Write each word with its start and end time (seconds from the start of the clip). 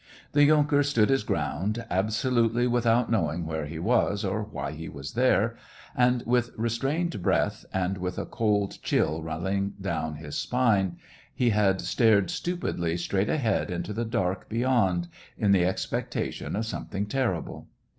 The 0.31 0.43
yunker 0.45 0.81
stood 0.83 1.09
his 1.11 1.21
ground, 1.21 1.85
absolutely 1.91 2.65
with 2.65 2.87
out 2.87 3.11
knowing 3.11 3.45
where 3.45 3.67
he 3.67 3.77
was, 3.77 4.25
or 4.25 4.41
why 4.41 4.71
he 4.71 4.89
was 4.89 5.13
there, 5.13 5.55
and, 5.95 6.23
with 6.25 6.49
restrained 6.57 7.21
breath, 7.21 7.65
and 7.71 7.99
with 7.99 8.17
a 8.17 8.25
cold 8.25 8.81
chill 8.81 9.21
running 9.21 9.73
down 9.79 10.15
his 10.15 10.35
spine, 10.35 10.97
he 11.35 11.51
had 11.51 11.81
stared 11.81 12.31
stupidly 12.31 12.97
straight 12.97 13.29
ahead 13.29 13.69
into 13.69 13.93
the 13.93 14.03
dark 14.03 14.49
beyond, 14.49 15.07
in 15.37 15.51
the 15.51 15.61
expec 15.63 16.09
tation 16.09 16.57
of 16.57 16.65
something 16.65 17.05
terrible. 17.05 17.67